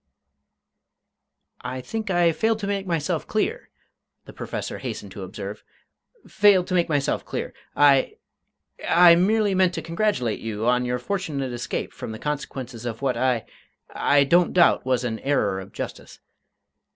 [1.61, 3.69] "I think I failed to make myself clear,"
[4.25, 5.63] the Professor hastened to observe
[6.27, 7.53] "failed to make myself clear.
[7.75, 8.15] I
[8.89, 13.15] I merely meant to congratulate you on your fortunate escape from the consequences of what
[13.15, 13.45] I
[13.93, 16.19] I don't doubt was an error of justice.